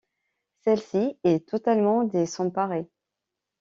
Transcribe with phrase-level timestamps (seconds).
[0.61, 2.87] Celle-ci est totalement désemparée.